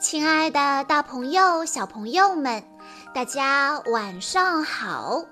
[0.00, 2.64] 亲爱的，大朋友、小朋友们，
[3.14, 5.22] 大家晚上好！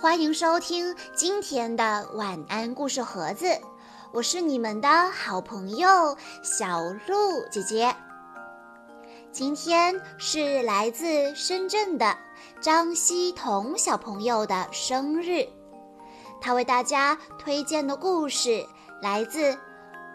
[0.00, 3.46] 欢迎收听今天的晚安故事盒子，
[4.12, 7.92] 我是你们的好朋友小鹿姐姐。
[9.32, 12.16] 今天是来自深圳的
[12.60, 15.44] 张希彤小朋友的生日，
[16.40, 18.64] 他为大家推荐的故事
[19.02, 19.58] 来自。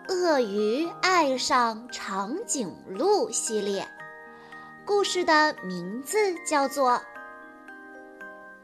[0.09, 3.87] 鳄鱼爱上长颈鹿系列
[4.85, 6.91] 故事的名字叫做《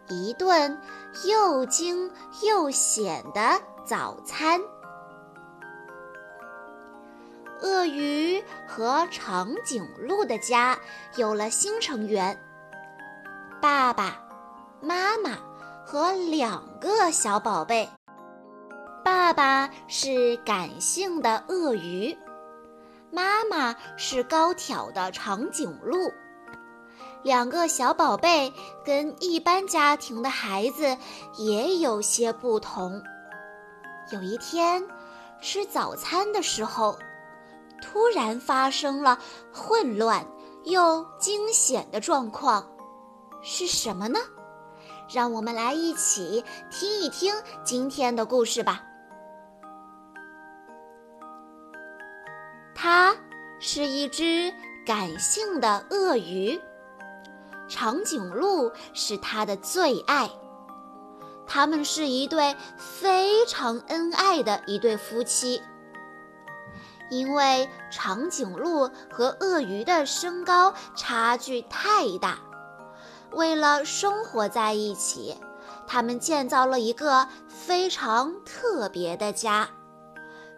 [0.09, 0.77] 一顿
[1.25, 2.11] 又惊
[2.43, 4.59] 又险的早餐》。
[7.61, 10.77] 鳄鱼和长颈鹿的家
[11.15, 12.37] 有了新成员，
[13.61, 14.21] 爸爸
[14.81, 15.37] 妈妈
[15.85, 17.89] 和两个小宝贝。
[19.09, 22.15] 爸爸是感性的鳄鱼，
[23.11, 26.13] 妈妈是高挑的长颈鹿。
[27.23, 28.53] 两个小宝贝
[28.85, 30.95] 跟一般家庭的孩子
[31.39, 33.01] 也有些不同。
[34.11, 34.87] 有一天，
[35.41, 36.95] 吃早餐的时候，
[37.81, 39.17] 突然发生了
[39.51, 40.23] 混乱
[40.65, 42.63] 又惊险的状况，
[43.41, 44.19] 是什么呢？
[45.11, 48.83] 让我们来一起听一听今天的故事吧。
[52.81, 53.13] 它
[53.59, 54.53] 是一只
[54.85, 56.61] 感性的鳄鱼，
[57.67, 60.29] 长颈鹿是它的最爱。
[61.45, 65.61] 他们是一对非常恩爱的一对夫妻。
[67.09, 72.39] 因为长颈鹿和鳄鱼的身高差距太大，
[73.33, 75.35] 为了生活在一起，
[75.85, 79.67] 他们建造了一个非常特别的家。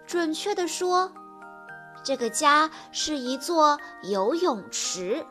[0.05, 1.11] 准确地说。
[2.03, 5.25] 这个家是一座游泳池。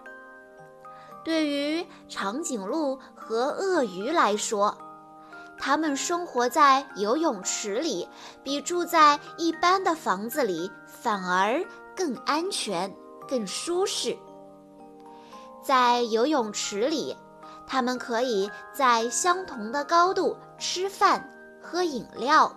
[1.24, 4.76] 对于长颈鹿和鳄鱼来说，
[5.58, 8.08] 它们生活在游泳池里，
[8.42, 11.62] 比住在一般的房子里反而
[11.94, 12.90] 更安全、
[13.28, 14.16] 更舒适。
[15.62, 17.14] 在游泳池里，
[17.66, 21.30] 它们可以在相同的高度吃饭、
[21.62, 22.50] 喝饮料。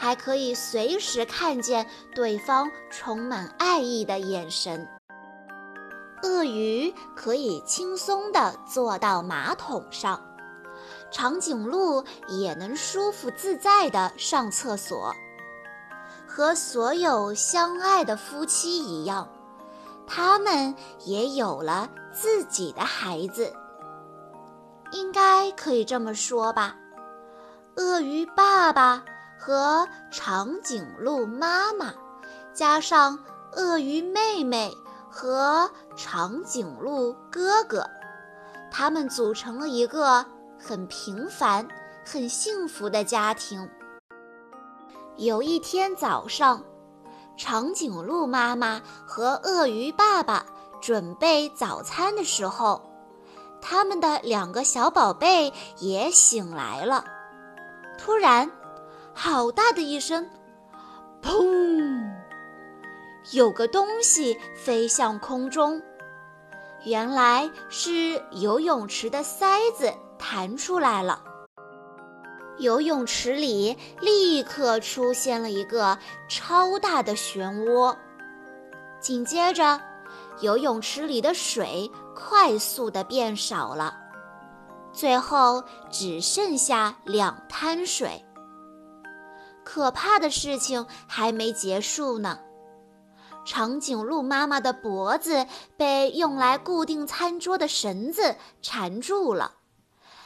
[0.00, 4.88] 还可以随时看见对方充满爱意的眼神。
[6.22, 10.18] 鳄鱼可以轻松地坐到马桶上，
[11.10, 15.14] 长颈鹿也能舒服自在地上厕所。
[16.26, 19.28] 和所有相爱的夫妻一样，
[20.06, 20.74] 他们
[21.04, 23.52] 也有了自己的孩子。
[24.92, 26.74] 应该可以这么说吧，
[27.76, 29.04] 鳄鱼爸爸。
[29.40, 31.94] 和长颈鹿妈妈，
[32.52, 33.18] 加上
[33.52, 34.70] 鳄鱼妹妹
[35.08, 37.88] 和长颈鹿哥哥，
[38.70, 40.26] 他们组成了一个
[40.58, 41.66] 很平凡、
[42.04, 43.66] 很幸福的家庭。
[45.16, 46.62] 有一天早上，
[47.38, 50.44] 长颈鹿妈妈和鳄鱼爸爸
[50.82, 52.82] 准备早餐的时候，
[53.62, 57.06] 他们的两个小宝贝也醒来了。
[57.98, 58.50] 突然，
[59.14, 60.28] 好大的一声，
[61.22, 62.10] 砰！
[63.32, 65.80] 有个东西飞向空中，
[66.84, 71.22] 原来是游泳池的塞子弹出来了。
[72.58, 77.96] 游泳池里立刻出现了一个超大的漩涡，
[79.00, 79.80] 紧接着，
[80.40, 83.96] 游泳池里的水快速的变少了，
[84.92, 88.24] 最后只剩下两滩水。
[89.72, 92.40] 可怕的事情还没结束呢，
[93.44, 99.52] 长颈鹿妈妈的脖子被用来固定餐桌的绳子缠住了，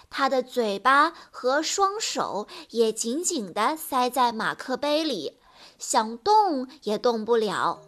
[0.08, 5.38] 它的嘴巴和双手也紧紧地塞在马克杯里，
[5.78, 7.82] 想动也动不了。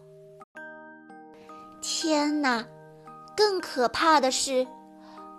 [1.81, 2.63] 天哪，
[3.35, 4.67] 更可怕的是，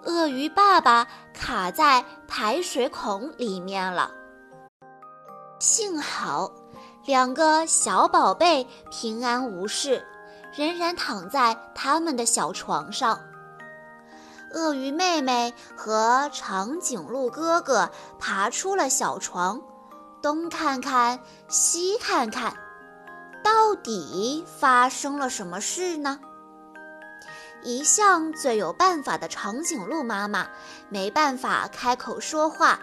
[0.03, 4.11] 鳄鱼爸爸卡在排水孔里面了。
[5.59, 6.53] 幸好，
[7.05, 10.07] 两个小宝贝平安无事，
[10.55, 13.19] 仍然躺在他们的小床上。
[14.55, 17.91] 鳄鱼妹妹和长颈鹿哥哥
[18.21, 19.61] 爬出了小床，
[20.23, 21.19] 东看看，
[21.49, 22.57] 西看看，
[23.43, 26.21] 到底发生了什么事呢？
[27.65, 30.47] 一向最有办法的长颈鹿妈妈
[30.89, 32.79] 没办法开口说话。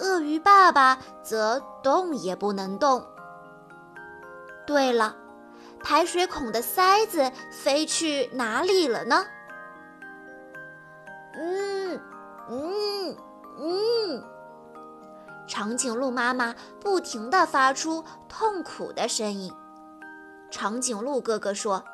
[0.00, 3.06] 鳄鱼爸爸则动也不能动。
[4.66, 5.14] 对了，
[5.82, 9.24] 排水孔的塞子飞去哪里了呢？
[11.34, 12.00] 嗯
[12.48, 13.16] 嗯
[13.58, 14.24] 嗯，
[15.46, 19.52] 长颈鹿妈妈不停地发出痛苦的声音。
[20.50, 21.84] 长颈鹿哥哥说：“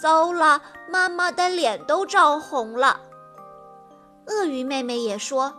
[0.00, 3.00] 糟了，妈妈的脸都涨红了。”
[4.26, 5.52] 鳄鱼妹妹也说：“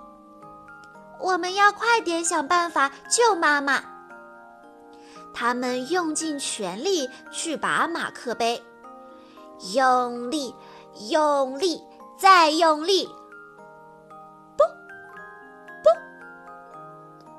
[1.23, 3.81] 我们要快点想办法救妈妈。”
[5.33, 8.63] 他们用尽全力去拔马克杯，
[9.73, 10.53] 用力，
[11.09, 11.81] 用力，
[12.19, 13.09] 再用力！
[14.55, 14.63] 不，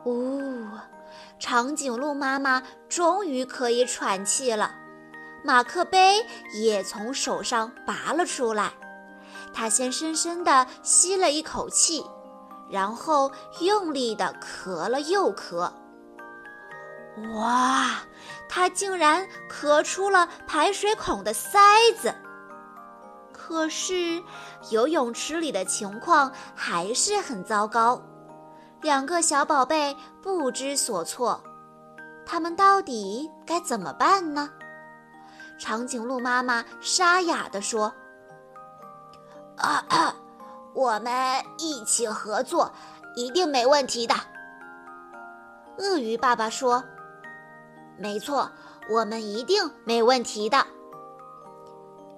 [0.02, 0.66] 不，呜！
[1.38, 4.74] 长颈鹿妈妈终于可以喘气了，
[5.44, 8.72] 马克杯也从手上拔了出来。
[9.52, 12.04] 她先深深地吸了一口气，
[12.68, 13.30] 然后
[13.60, 15.70] 用力地咳了又咳。
[17.34, 18.00] 哇！
[18.48, 21.58] 它竟然咳出了排水孔的塞
[22.00, 22.14] 子。
[23.32, 24.22] 可是
[24.70, 28.02] 游泳池里的情况还是很糟糕，
[28.80, 31.42] 两个小宝贝不知所措。
[32.26, 34.50] 他们到底该怎么办呢？
[35.56, 37.92] 长颈鹿妈妈沙哑地说
[39.58, 40.16] ：“啊，
[40.84, 42.70] 我们一起合作，
[43.16, 44.14] 一定没问题的。”
[45.80, 46.84] 鳄鱼爸爸说。
[47.96, 48.50] 没错，
[48.90, 50.66] 我们一定没问题的。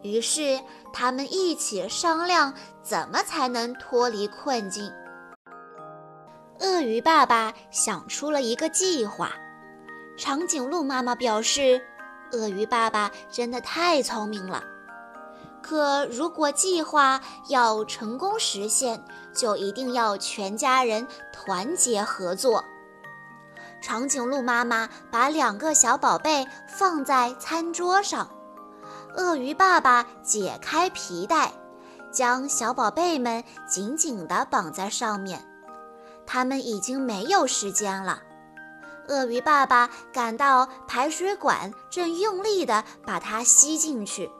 [0.02, 0.58] 于是
[0.92, 4.90] 他们一起商量怎么才能脱离困境。
[6.58, 9.30] 鳄鱼爸爸想出了一个计划，
[10.16, 11.80] 长颈鹿妈妈表示，
[12.32, 14.64] 鳄鱼爸爸真的太聪明了。
[15.68, 19.02] 可如果计划要成功实现，
[19.34, 22.62] 就一定要全家人团结合作。
[23.82, 28.30] 长颈鹿妈妈把两个小宝贝放在餐桌上，
[29.16, 31.52] 鳄鱼爸爸解开皮带，
[32.12, 35.44] 将小宝贝们紧紧地绑在上面。
[36.24, 38.22] 他们已经没有时间了。
[39.08, 44.30] 鳄鱼爸爸感到排水管正用力地把它吸进去，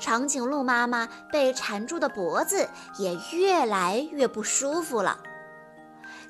[0.00, 2.68] 长颈鹿妈妈被缠住的脖子
[2.98, 5.18] 也越来越不舒服了。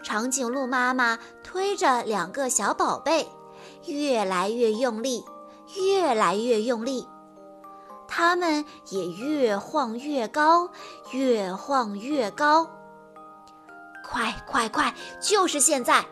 [0.02, 3.28] 长颈鹿妈妈推着两个小宝贝，
[3.86, 5.24] 越来越用力，
[5.76, 7.08] 越来越用力。
[8.08, 10.68] 它们也越晃越高，
[11.12, 12.68] 越晃越高。
[14.04, 16.04] 快快快，就是现在！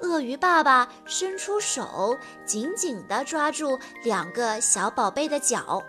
[0.00, 5.80] 鳄鱼爸爸伸出手，紧紧地抓住两个小宝贝的脚，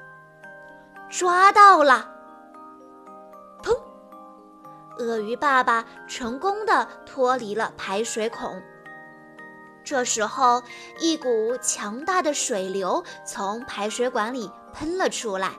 [1.09, 2.09] 抓到了！
[3.63, 3.77] 砰！
[4.97, 8.61] 鳄鱼爸爸成功的脱离了排水孔。
[9.83, 10.61] 这时候，
[10.99, 15.51] 一股强大的水流从排水管里喷了出来。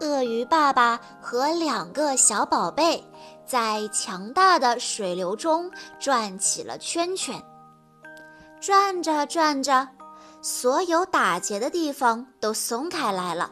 [0.00, 3.04] 鳄鱼爸爸和两个小宝贝
[3.44, 7.40] 在强大的水流中转起了圈圈。
[8.60, 9.88] 转着转着，
[10.40, 13.50] 所有打结的地方都松开来了。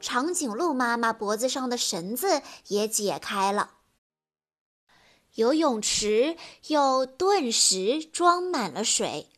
[0.00, 3.70] 长颈鹿妈妈脖子上的绳子也解开了，
[5.34, 6.36] 游泳池
[6.68, 9.30] 又顿时装满了水。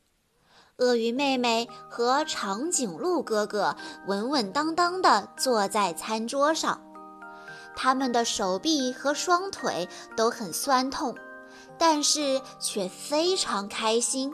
[0.76, 3.76] 鳄鱼妹妹和长颈鹿哥哥
[4.06, 6.80] 稳稳当当地坐在餐桌上，
[7.76, 9.86] 他们的手臂和双腿
[10.16, 11.14] 都很酸痛，
[11.78, 14.32] 但是却非常开心，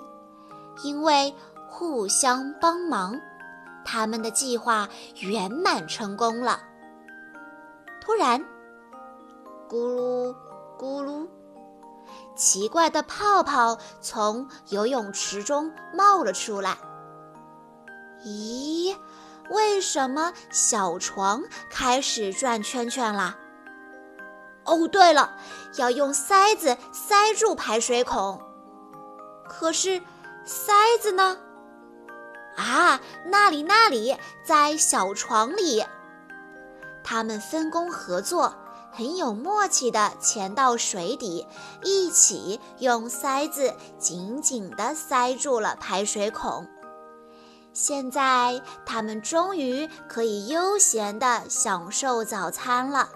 [0.84, 1.34] 因为
[1.68, 3.20] 互相帮忙。
[3.86, 4.88] 他们的计划
[5.20, 6.60] 圆满成功了。
[8.00, 8.44] 突然，
[9.68, 10.34] 咕噜
[10.76, 11.28] 咕噜，
[12.34, 16.76] 奇怪的泡泡从游泳池中冒了出来。
[18.24, 18.96] 咦，
[19.50, 23.36] 为什么小床开始转圈圈了？
[24.64, 25.36] 哦，对了，
[25.76, 28.42] 要用塞子塞住排水孔。
[29.48, 30.02] 可是，
[30.44, 31.38] 塞子呢？
[32.56, 35.84] 啊，那里那里，在小床里。
[37.04, 38.54] 他们分工合作，
[38.92, 41.46] 很有默契地潜到水底，
[41.82, 46.66] 一起用塞子紧紧地塞住了排水孔。
[47.72, 53.10] 现在，他们终于可以悠闲地享受早餐了。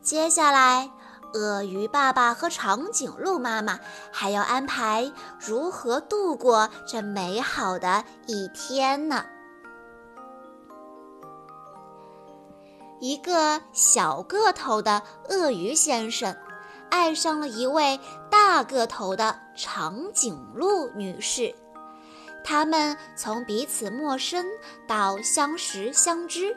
[0.00, 0.90] 接下来。
[1.34, 3.80] 鳄鱼爸爸和长颈鹿妈妈
[4.12, 9.26] 还要安排如何度过这美好的一天呢？
[13.00, 16.34] 一个小个头的鳄鱼先生
[16.88, 17.98] 爱上了一位
[18.30, 21.54] 大个头的长颈鹿女士，
[22.44, 24.46] 他们从彼此陌生
[24.86, 26.56] 到相识相知，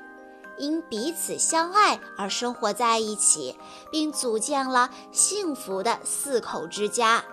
[0.57, 3.57] 因彼此相爱而生活在一起，
[3.91, 7.23] 并组建了幸福的四口之家。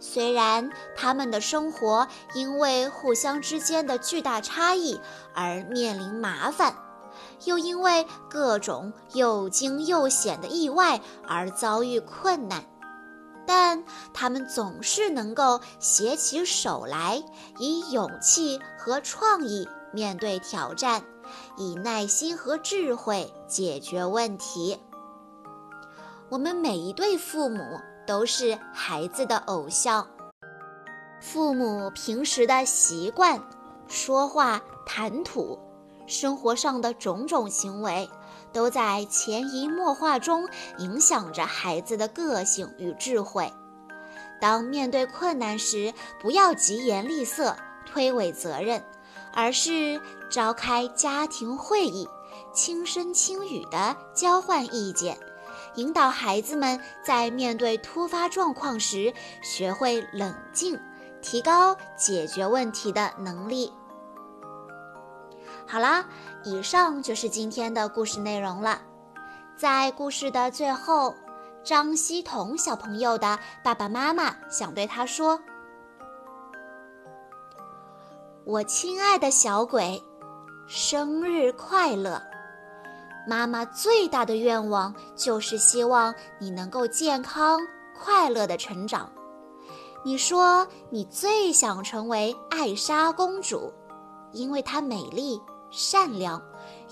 [0.00, 5.00] 虽然他们的生活因为互相之间的巨大差异
[5.32, 6.74] 而面临麻烦，
[7.44, 12.64] 又因为各种又惊又险的意外而遭遇困难，
[13.46, 17.22] 但他们总是能够携起手来，
[17.58, 21.04] 以勇气和创意面对挑战，
[21.56, 24.78] 以耐心和智慧解决问题。
[26.28, 27.60] 我们每一对父母。
[28.04, 30.06] 都是孩子的偶像。
[31.20, 33.40] 父母平时的习惯、
[33.86, 35.58] 说话、谈吐、
[36.06, 38.10] 生活上的种种行为，
[38.52, 40.48] 都在潜移默化中
[40.78, 43.52] 影响着孩子的个性与智慧。
[44.40, 48.82] 当面对困难时，不要疾言厉色、推诿责任，
[49.34, 52.08] 而是召开家庭会议，
[52.52, 55.18] 轻声轻语地交换意见。
[55.76, 59.12] 引导孩子们在面对突发状况时
[59.42, 60.78] 学会冷静，
[61.22, 63.72] 提高解决问题的能力。
[65.66, 66.04] 好啦，
[66.44, 68.82] 以上就是今天的故事内容了。
[69.56, 71.14] 在故事的最后，
[71.64, 75.40] 张希彤小朋友的爸爸妈妈想对他说
[78.44, 80.02] ：“我亲爱的小鬼，
[80.66, 82.20] 生日快乐！”
[83.26, 87.60] 妈妈最大的愿望就是希望你能够健康
[87.96, 89.12] 快乐的成长。
[90.04, 93.72] 你说你最想成为艾莎公主，
[94.32, 96.42] 因为她美丽、善良、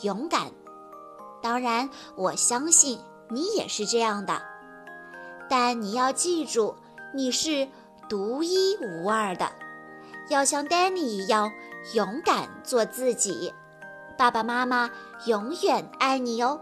[0.02, 0.52] 勇敢。
[1.42, 4.40] 当然，我相信你也是这样的。
[5.48, 6.76] 但你要记住，
[7.12, 7.66] 你是
[8.08, 9.50] 独一无二的，
[10.30, 11.52] 要像丹尼一样
[11.92, 13.52] 勇敢做自己。
[14.16, 14.90] 爸爸妈妈
[15.26, 16.60] 永远爱你哦。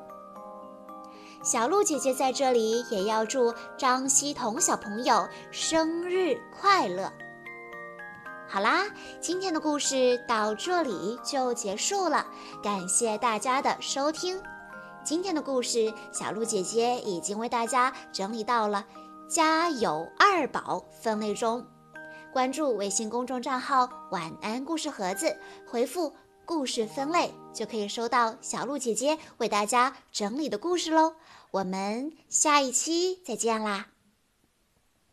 [1.43, 7.13] 小鹿姐姐在这里也要祝张希彤小朋友生日快乐。
[8.49, 8.87] 好啦，
[9.21, 12.27] 今天的故事到这里就结束了，
[12.63, 14.43] 感谢大家的收听。
[15.05, 18.87] 今天的故事，小鹿姐姐已经为大家整理到了
[19.29, 21.67] “家有二宝”分类中。
[22.39, 26.15] 关注微信公众账号“晚安故事盒子”，回复。
[26.45, 31.17] 故事分类就可以收到小鹿姐姐为大家整理的故事喽。
[31.51, 33.89] 我们下一期再见啦！